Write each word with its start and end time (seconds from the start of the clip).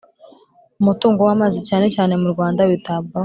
umutungo 0.81 1.19
w 1.27 1.31
amazi 1.35 1.59
cyane 1.67 1.85
cyane 1.95 2.13
mu 2.21 2.27
Rwanda 2.33 2.61
witabwaho 2.69 3.19